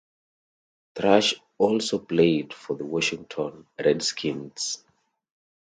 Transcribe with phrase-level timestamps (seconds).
[0.95, 4.83] Thrash also played for the Washington Redskins.